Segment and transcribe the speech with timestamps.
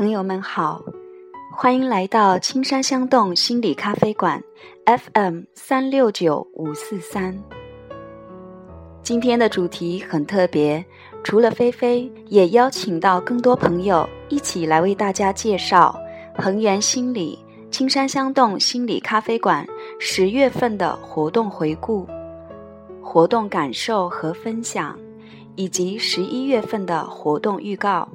[0.00, 0.82] 朋友们好，
[1.54, 4.42] 欢迎来到青山香动心理咖啡馆
[4.86, 7.38] FM 三六九五四三。
[9.02, 10.82] 今天的主题很特别，
[11.22, 15.94] 除了菲菲，也邀请到更多朋友一起来为大家介绍
[16.34, 17.38] 恒源心理
[17.70, 19.66] 青山香动心理咖啡馆
[19.98, 22.06] 十月份的活动回顾、
[23.02, 24.98] 活动感受和分享，
[25.56, 28.08] 以及十一月份的活动预告。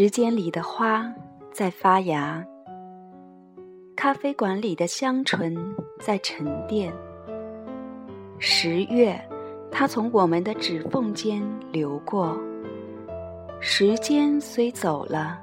[0.00, 1.12] 时间里的花
[1.50, 2.46] 在发芽，
[3.96, 5.56] 咖啡馆里的香醇
[5.98, 6.94] 在沉淀。
[8.38, 9.20] 十月，
[9.72, 12.40] 它从我们的指缝间流过。
[13.58, 15.36] 时间虽走了，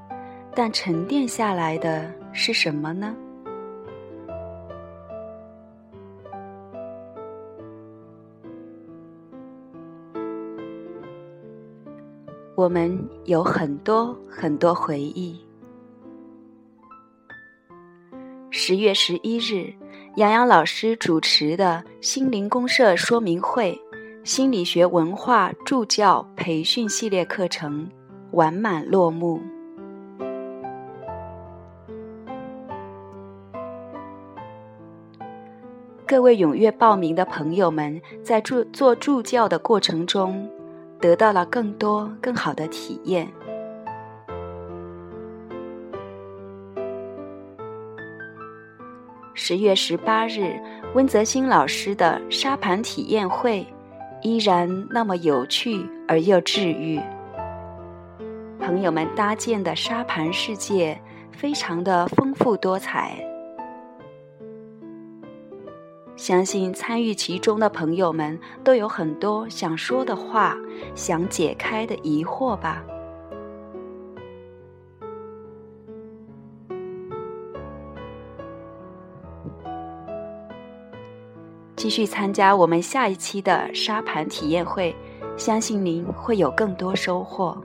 [0.55, 3.13] 但沉淀下来的是什么呢？
[12.55, 15.37] 我们有很多很多回忆。
[18.49, 19.73] 十月十一日，
[20.15, 23.77] 杨洋老师主持的心灵公社说明会
[24.23, 27.85] 心理学文化助教培训系列课程
[28.31, 29.41] 完满落幕。
[36.07, 40.49] 各位踊跃报名的朋友们，在助做助教的过程中。
[40.99, 43.27] 得到了更多更好的体验。
[49.33, 50.59] 十月十八日，
[50.95, 53.65] 温泽新老师的沙盘体验会
[54.21, 56.99] 依然那么有趣而又治愈。
[58.59, 60.99] 朋友们搭建的沙盘世界
[61.31, 63.34] 非常的丰富多彩。
[66.15, 70.57] 相信参与其中的朋友们都有很多想说的话，
[70.95, 72.83] 想解开的疑惑吧。
[81.75, 84.95] 继续参加我们下一期的沙盘体验会，
[85.37, 87.55] 相信您会有更多收获。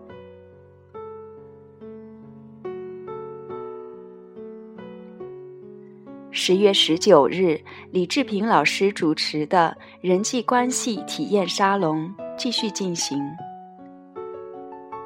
[6.51, 7.61] 十月十九日，
[7.93, 13.23] 李志平老师主持的人际关系体验沙龙继续进行。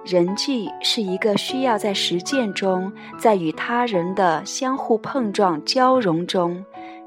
[0.06, 6.65] 人际是一个需要在实践中，在与他人的相互碰撞交融中，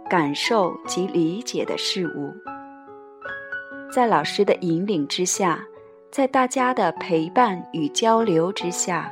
[0.07, 2.31] 感受及理解的事物。
[3.91, 5.59] 在老师的引领之下，
[6.11, 9.11] 在大家的陪伴与交流之下。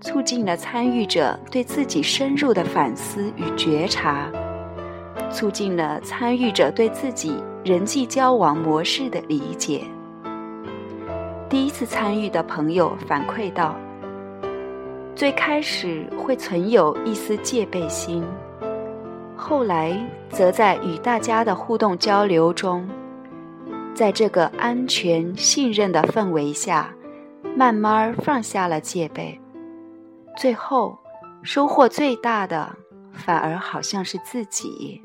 [0.00, 4.30] 促进了参与者对自己深入的反思与觉察，
[5.34, 9.82] 促进了参与者对自己人际交往模式的理解。
[11.48, 13.74] 第一次参与的朋友反馈道
[15.16, 18.24] ：“最开始会存有一丝戒备心，
[19.36, 20.00] 后来
[20.30, 22.88] 则在与大家的互动交流中，
[23.92, 26.94] 在这个安全信任的氛围下，
[27.56, 29.38] 慢慢放下了戒备。”
[30.38, 30.96] 最后，
[31.42, 32.74] 收获最大的
[33.12, 35.00] 反而好像是自己。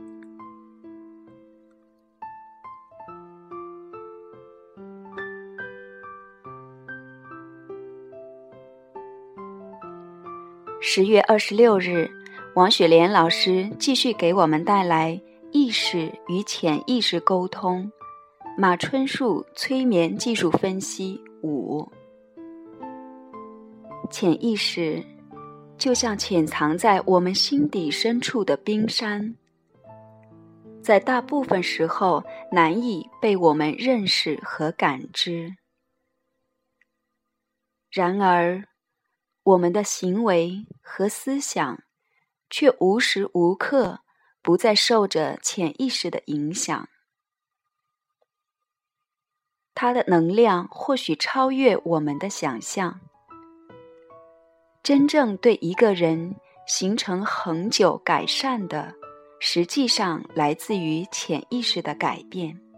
[10.81, 12.09] 十月二十六日，
[12.55, 15.19] 王雪莲老师继续给我们带来
[15.51, 17.91] 意识与潜意识沟通，
[18.57, 21.85] 马春树催眠技术分析五，
[24.09, 25.03] 潜意识。
[25.77, 29.33] 就像潜藏在我们心底深处的冰山，
[30.81, 32.21] 在大部分时候
[32.51, 35.55] 难以被我们认识和感知。
[37.89, 38.61] 然而，
[39.49, 41.81] 我们的行为和思想
[42.51, 44.01] 却无时无刻
[44.43, 46.87] 不在受着潜意识的影响。
[49.73, 52.99] 它的能量或许超越我们的想象。
[54.83, 56.35] 真正对一个人
[56.67, 58.93] 形成恒久改善的，
[59.39, 62.68] 实际上来自于潜意识的改变。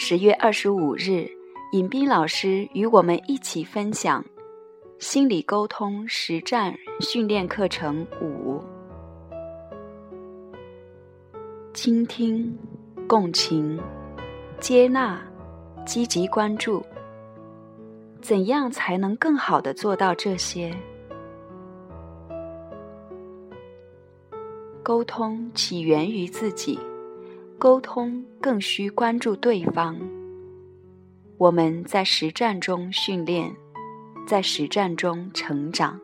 [0.00, 1.28] 十月二十五日，
[1.72, 4.24] 尹斌老师与我们一起分享
[5.00, 8.62] 心理沟通实战训练课程五：
[11.74, 12.56] 倾听、
[13.08, 13.76] 共情、
[14.60, 15.20] 接纳、
[15.84, 16.80] 积极关注。
[18.20, 20.72] 怎样才能更好的做到这些？
[24.80, 26.78] 沟通起源于自己，
[27.58, 29.98] 沟通更需关注对方。
[31.36, 33.54] 我们在实战中训练，
[34.26, 36.00] 在实战中成长。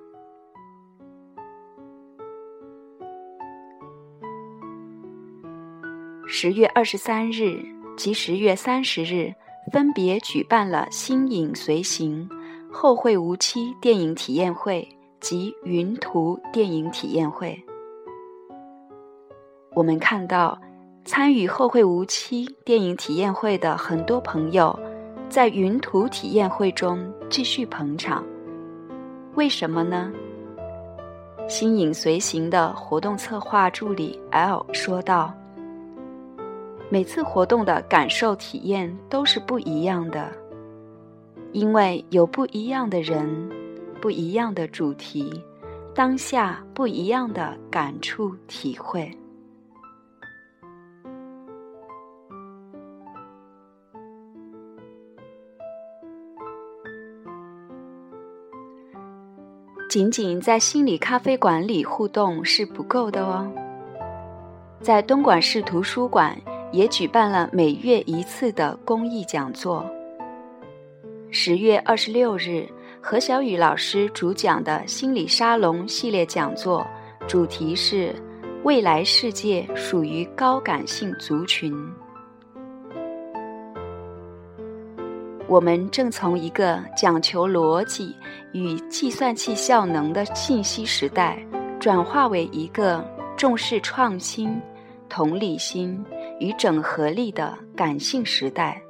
[6.26, 7.64] 十月二十三日
[7.96, 9.32] 及十月三十日。
[9.72, 12.28] 分别举办了“心影随行
[12.70, 14.86] ”“后会无期”电影体验会
[15.20, 17.58] 及“云图”电影体验会。
[19.74, 20.60] 我们看到，
[21.04, 24.76] 参与“后会无期”电影体验会的很多朋友，
[25.28, 28.24] 在“云图”体验会中继续捧场。
[29.34, 30.10] 为什么呢
[31.46, 35.34] ？“心影随行”的活动策划助理 L 说道。
[36.88, 40.32] 每次活动的感受体验都是不一样的，
[41.52, 43.50] 因为有不一样的人，
[44.00, 45.42] 不一样的主题，
[45.94, 49.10] 当下不一样的感触体会。
[59.94, 63.48] 仅仅在心理咖啡馆里互动是不够的哦，
[64.80, 66.36] 在东莞市图书馆。
[66.72, 69.88] 也举办了每月一次的公益讲座。
[71.30, 72.68] 十月二十六日，
[73.00, 76.84] 何小雨老师主讲的心理沙龙系列讲座，
[77.28, 78.12] 主题是
[78.66, 81.72] “未来世界属于高感性族群”。
[85.48, 88.14] 我们正从一个讲求逻辑
[88.52, 91.38] 与计算器效能的信息时代，
[91.78, 93.04] 转化为一个
[93.36, 94.60] 重视创新、
[95.08, 96.04] 同理心。
[96.40, 98.82] 与整合力的感性时代，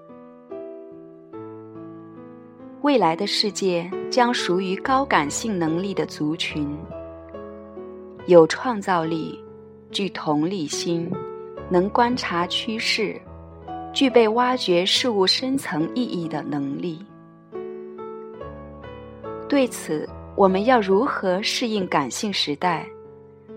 [2.81, 6.67] 未来的世界将属于高感性能力的族群，
[8.27, 9.39] 有创造力，
[9.91, 11.09] 具同理心，
[11.69, 13.21] 能观察趋势，
[13.95, 17.03] 具备挖掘事物深层意义的能力。
[19.49, 20.07] 对此，
[20.37, 22.85] 我们要如何适应感性时代？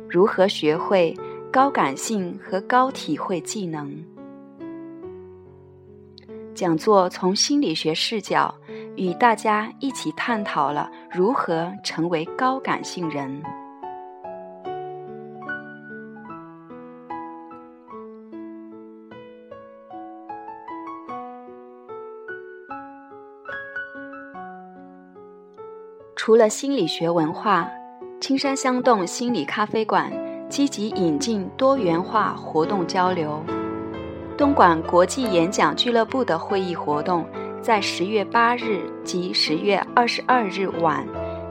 [0.07, 1.13] 如何学会？
[1.49, 3.91] 高感性和高体会技能
[6.53, 8.53] 讲座从心理学视角
[8.97, 13.41] 与大家一起探讨了如何成为高感性人。
[26.27, 27.71] 除了心理学文化，
[28.19, 30.11] 青山香洞心理咖啡馆。
[30.49, 33.41] 积极引进多元化活动交流。
[34.37, 37.25] 东莞国际演讲俱乐部的会议活动
[37.61, 41.07] 在十月八日及十月二十二日晚，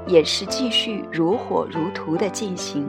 [0.06, 2.86] 也是继续如火如荼的进行。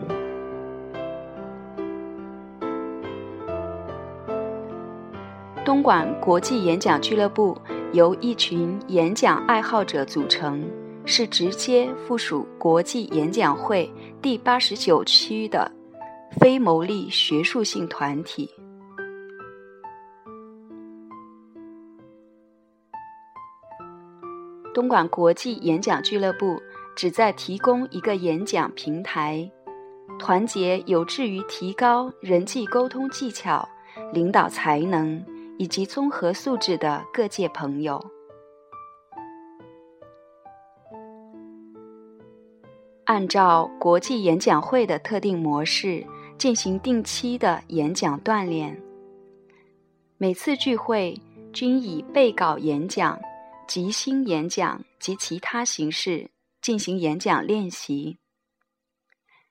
[5.64, 7.58] 东莞国际演讲俱乐部
[7.94, 10.62] 由一群演讲爱好者组成，
[11.08, 15.72] 是直接附属国际演讲会第八十九区的。
[16.40, 18.48] 非牟利学术性团体。
[24.74, 26.62] 东莞国际演讲俱乐部
[26.96, 29.50] 旨在提供一个演讲平台，
[30.20, 33.68] 团结有志于提高人际沟通技巧、
[34.14, 35.26] 领导才能
[35.58, 38.00] 以及综合素质的各界朋友。
[43.08, 46.06] 按照国际演讲会的特定模式。
[46.38, 48.80] 进行定期的演讲锻炼，
[50.20, 51.20] 每次聚会
[51.52, 53.20] 均以备稿演讲、
[53.68, 56.30] 即兴演讲及其他形式
[56.62, 58.20] 进行演讲练习，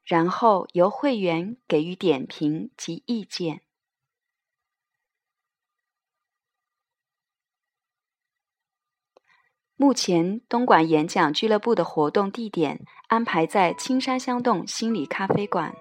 [0.04, 3.62] 然后由会员给予点评及意见。
[9.78, 15.74] 目前，东莞演讲俱乐部的活动地点安排在青山香洞心理咖啡馆。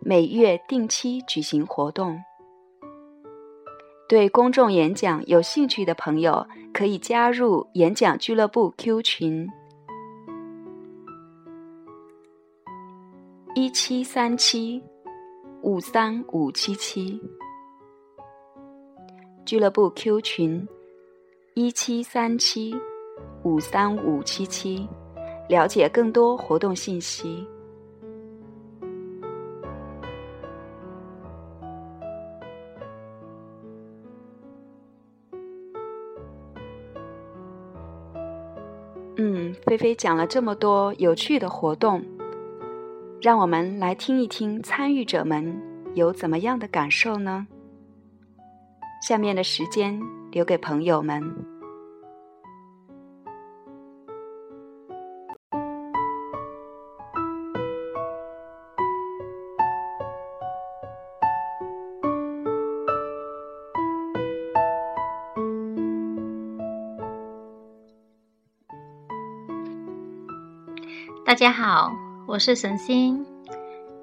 [0.00, 2.18] 每月定期举行活动，
[4.08, 9.46] 对公众演讲有兴趣的朋友可以加入演讲俱乐部 Q 群：
[13.54, 14.82] 一七三七
[15.60, 17.20] 五三五七七。
[19.44, 20.66] 俱乐部 Q 群：
[21.62, 22.74] 一七三七
[23.42, 24.88] 五三五七七。
[25.46, 27.46] 了解更多活动信息。
[39.18, 42.02] 嗯，菲菲讲了这么多有趣的活动，
[43.20, 45.54] 让我们来听一听参与者们
[45.92, 47.46] 有怎么样的感受呢？
[49.06, 50.00] 下面的时间
[50.30, 51.49] 留给朋友们。
[71.40, 73.24] 大家好，我是沈星。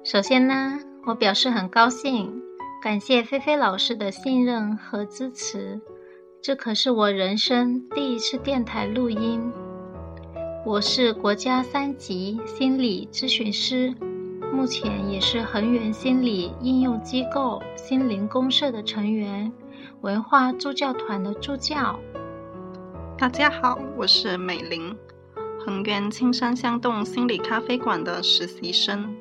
[0.02, 0.76] 首先呢，
[1.06, 2.42] 我表示很高兴，
[2.82, 5.80] 感谢菲菲老师的信任和支持。
[6.42, 9.52] 这可是我人生第一次电台录音。
[10.66, 13.94] 我是国家三级心理咨询师，
[14.52, 19.52] 目前也是恒源心理应用机构心灵公社的成员，
[20.00, 22.00] 文化助教团的助教。
[23.16, 24.98] 大家好，我是美玲。
[25.68, 29.14] 恒源青山香洞心理咖啡馆的实习生，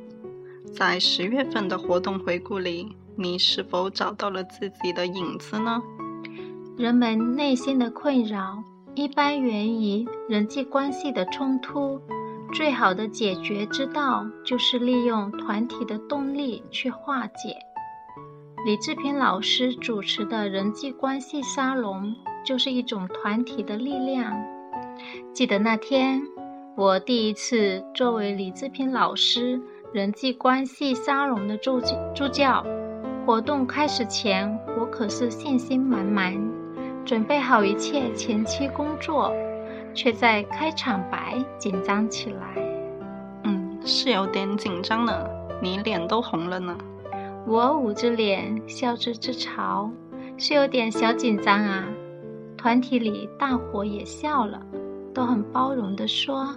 [0.73, 5.83] 在十月份的活动回顾里，你是否找到了自己的影子呢？
[6.77, 8.63] 人们内心的困扰
[8.95, 11.99] 一般源于人际关系的冲突，
[12.53, 17.57] 最好的解决之道就是利用团体的动力去化解。
[18.65, 24.33] 李志平老师主持的人际关系沙龙就是一种团体的力量。
[25.33, 26.21] 记得那天。
[26.77, 29.59] 我第一次作为李志平老师
[29.91, 31.81] 人际关系沙龙的助
[32.13, 32.63] 助教，
[33.25, 34.47] 活动开始前，
[34.79, 36.39] 我可是信心满满，
[37.03, 39.33] 准备好一切前期工作，
[39.95, 42.53] 却在开场白紧张起来。
[43.45, 45.27] 嗯，是有点紧张呢，
[45.59, 46.77] 你脸都红了呢。
[47.47, 49.89] 我捂着脸笑着自嘲，
[50.37, 51.85] 是有点小紧张啊。
[52.55, 54.61] 团体里大伙也笑了，
[55.11, 56.55] 都很包容地说。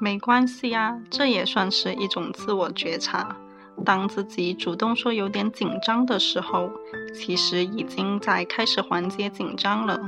[0.00, 3.36] 没关系呀，这也算是一种自我觉察。
[3.84, 6.70] 当自己主动说有点紧张的时候，
[7.14, 10.00] 其实已经在开始缓解紧张了。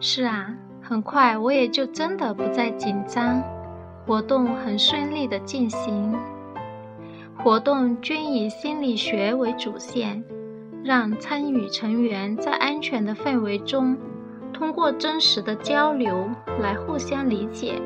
[0.00, 0.48] 是啊，
[0.82, 3.42] 很快我也就真的不再紧张，
[4.06, 6.14] 活动很顺利的进行。
[7.38, 10.24] 活动均以心理学为主线，
[10.82, 13.96] 让参与成员在安全的氛围中，
[14.52, 16.28] 通过真实的交流
[16.60, 17.80] 来互相理解。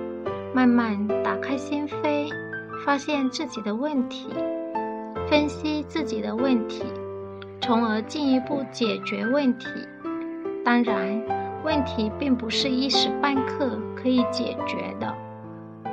[0.53, 2.29] 慢慢打开心扉，
[2.85, 4.29] 发现自己的问题，
[5.29, 6.83] 分析自己的问题，
[7.61, 9.67] 从而进一步解决问题。
[10.65, 11.23] 当然，
[11.65, 15.15] 问题并不是一时半刻可以解决的。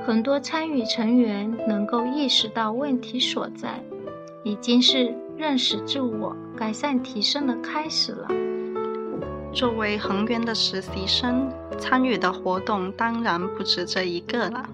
[0.06, 3.84] 很多参与成员能够意识到问题所在，
[4.44, 8.28] 已经是认识自我、改善提升的开始了。
[9.58, 14.70] 作为恒源的实习生，参与的活动当然不止这一个了。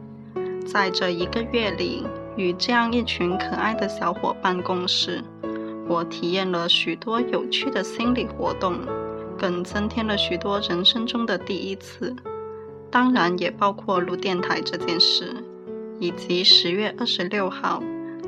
[0.68, 5.24] 在这一个月里，与这样一群可爱的小伙伴共事，
[5.88, 8.82] 我体验了许多有趣的心理活动，
[9.38, 12.14] 更增添了许多人生中的第一次。
[12.92, 15.34] 当然，也包括录电台这件事，
[15.98, 17.82] 以及十月二十六号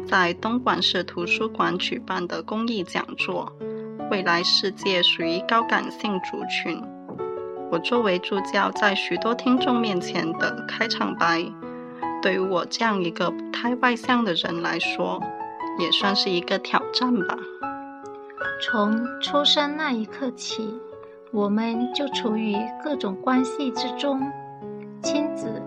[0.07, 3.51] 在东莞市图书馆举办的公益讲座。
[4.11, 6.81] 未来世界属于高感性族群。
[7.71, 11.43] 我作为助教，在许多听众面前的开场白，
[12.21, 15.19] 对于我这样一个不太外向的人来说，
[15.79, 17.35] 也算是一个挑战吧。
[18.61, 20.79] 从出生那一刻起，
[21.31, 24.21] 我们就处于各种关系之中：
[25.01, 25.61] 亲子、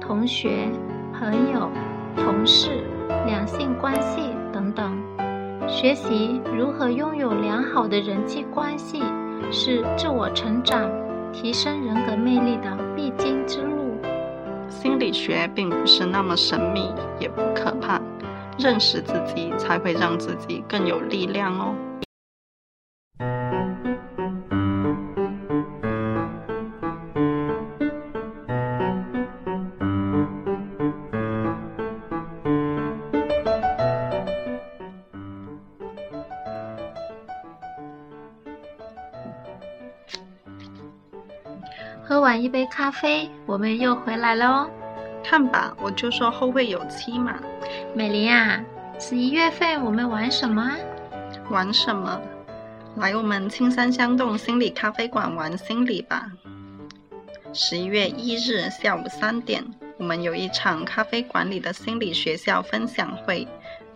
[0.00, 0.68] 同学、
[1.12, 1.68] 朋友、
[2.16, 2.84] 同事、
[3.26, 4.30] 两性关系。
[5.72, 9.02] 学习如何拥有良好的人际关系，
[9.50, 10.88] 是自我成长、
[11.32, 13.96] 提升人格魅力的必经之路。
[14.68, 17.98] 心理学并不是那么神秘，也不可怕，
[18.58, 21.74] 认识自己才会让自己更有力量哦。
[42.52, 44.70] 杯咖啡，我们又回来了哦。
[45.24, 47.36] 看吧，我就说后会有期嘛。
[47.94, 48.62] 美玲啊，
[48.98, 50.70] 十一月份我们玩什么？
[51.48, 52.20] 玩什么？
[52.96, 56.30] 来我们青山香洞心理咖啡馆玩心理吧。
[57.54, 59.64] 十一月一日下午三点，
[59.96, 63.48] 我们有一场咖啡馆里的心理学校分享会，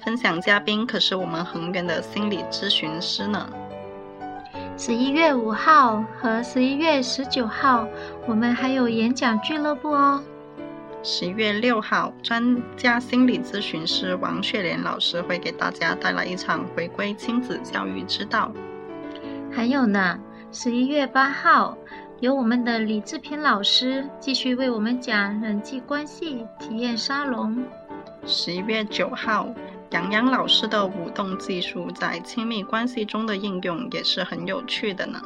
[0.02, 3.46] 分享嘉宾可是我们恒源的心理咨询师呢。
[4.78, 7.88] 十一月五号和十一月十九号，
[8.26, 10.22] 我们还有演讲俱乐部哦。
[11.02, 18.52] 十一月六号，专家心理咨询师王雪莲老师会给大家带来一场回归亲子教育之道。
[19.50, 20.18] 还有呢，
[20.52, 21.78] 十一月八号，
[22.20, 27.64] 由我们的李志平老师继续为我们讲人际关系体验沙龙。
[28.26, 29.48] 十一月九号。
[29.90, 35.20] 杨洋老师的舞动技术在亲密关系中的应用也是很有趣的呢。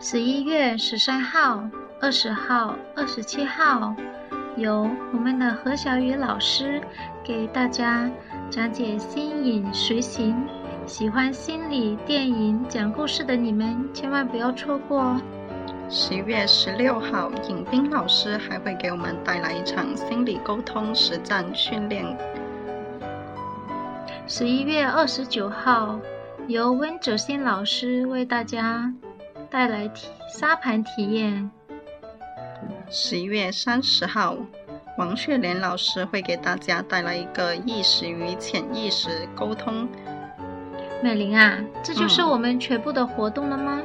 [0.00, 1.62] 十一月十三号、
[2.00, 3.94] 二十号、二十七号，
[4.56, 6.80] 由我们的何小雨老师
[7.22, 8.10] 给大家
[8.50, 10.34] 讲解《心影随行》，
[10.88, 15.20] 喜欢心理电影讲故事的你们千万不要错过哦。
[15.88, 22.04] 十一月十六号，尹斌老师还会给我们带来一场心理沟通实战训练。
[24.28, 26.00] 十一月二十九号，
[26.48, 28.92] 由温哲新老师为大家
[29.48, 31.48] 带来体沙盘体验。
[32.90, 34.36] 十一月三十号，
[34.98, 39.88] 王雪莲老师会给大家带来一个意识与潜意识沟通。
[41.00, 43.80] 美玲啊，这就是我们全部的活动了吗？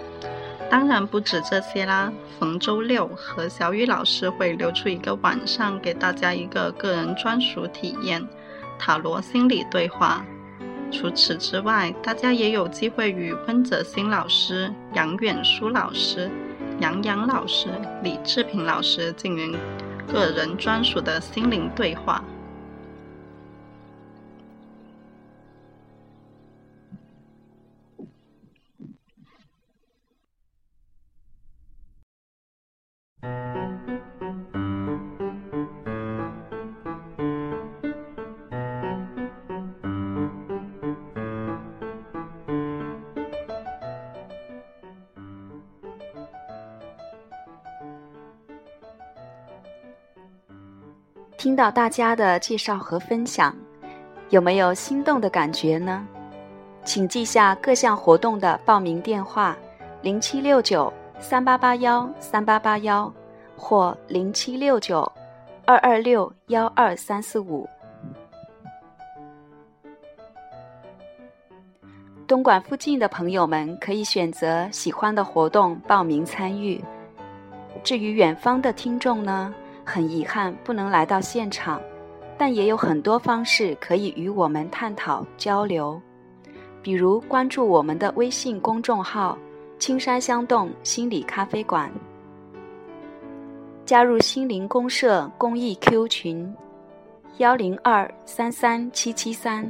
[0.72, 2.12] 当然不止这些啦！
[2.40, 8.28] 逢周六，和小雨老师会留出一个晚上，给大家一个个人专属体验。
[8.82, 10.26] 塔罗心理对话。
[10.92, 16.30] 除此之外，大家也有机会与温泽新老师、杨远舒老师、
[16.80, 17.70] 杨洋老师、
[18.02, 19.56] 李志平老师进行
[20.12, 22.24] 个人专属的心灵对话。
[51.42, 53.52] 听到大家的介绍和分享，
[54.30, 56.08] 有没有心动的感觉呢？
[56.86, 59.58] 请记下各项活动的报名电话：
[60.04, 63.12] 零七六九三八八幺三八八幺
[63.58, 65.12] 或零七六九
[65.66, 67.68] 二二六幺二三四五。
[72.28, 76.80] 东莞附近的朋友们可以选择喜欢的活动报名参与。
[77.84, 79.52] 至于远方的听众呢？
[79.92, 81.82] 很遗憾不能来到现场，
[82.38, 86.02] 但也有很多方式可以与我们探讨交流，
[86.82, 89.38] 比如关注我们的微信公众号
[89.80, 91.92] “青山香洞心理咖啡馆”，
[93.86, 96.56] 加入心灵公社公益 Q 群
[97.40, 99.70] 幺零二三三七七三，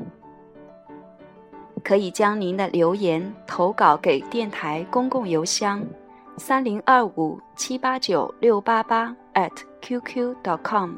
[1.84, 5.84] 可以将您的留言投稿给电台公共邮箱
[6.38, 9.16] 三零二五七八九六八八。
[9.34, 9.52] at。
[9.82, 10.92] qq.com，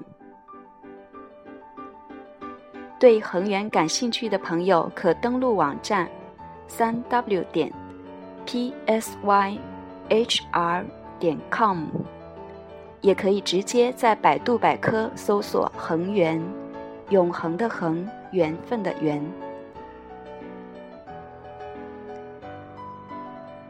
[2.99, 6.07] 对恒源感兴趣的朋友可登录网站，
[6.67, 7.71] 三 w 点
[8.45, 9.57] psyhr
[11.17, 11.85] 点 com，
[12.99, 16.43] 也可以直接在百度百科搜索“恒源”，
[17.09, 19.25] 永恒的恒，缘分的缘。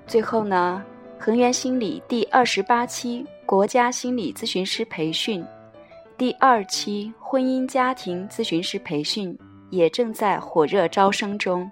[0.08, 0.84] 最后呢，
[1.20, 3.26] 恒源心理第二十八期。
[3.46, 5.46] 国家心理咨询师培训
[6.18, 9.38] 第二期婚姻家庭咨询师培训
[9.70, 11.70] 也正在火热招生中，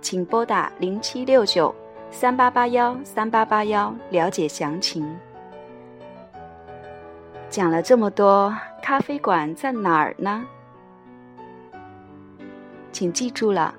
[0.00, 1.74] 请拨打零七六九
[2.10, 5.16] 三八八幺三八八幺了解详情。
[7.48, 10.44] 讲了这么多，咖啡馆在哪儿呢？
[12.90, 13.74] 请记住了，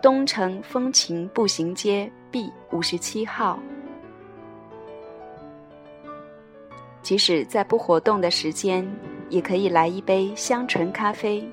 [0.00, 3.58] 东城风情步行街 B 五十七号。
[7.04, 8.82] 即使在不活动的时间，
[9.28, 11.46] 也可以来一杯香醇咖啡，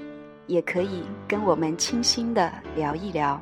[0.47, 3.39] 也可以跟我们清新的聊一聊。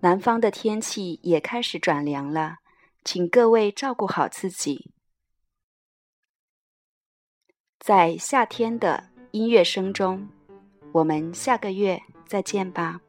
[0.00, 2.58] 南方的天气也开始转凉了，
[3.04, 4.90] 请各位照顾好自己。
[7.80, 10.28] 在夏天的音乐声中，
[10.92, 13.00] 我们下个月再见吧。